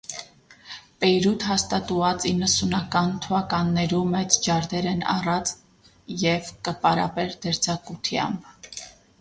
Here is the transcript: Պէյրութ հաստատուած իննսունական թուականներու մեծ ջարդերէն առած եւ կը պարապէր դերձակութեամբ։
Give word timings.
Պէյրութ 1.01 1.43
հաստատուած 1.49 2.25
իննսունական 2.29 3.13
թուականներու 3.25 4.01
մեծ 4.15 4.39
ջարդերէն 4.47 5.05
առած 5.13 5.53
եւ 6.25 6.51
կը 6.69 6.77
պարապէր 6.87 7.39
դերձակութեամբ։ 7.47 8.51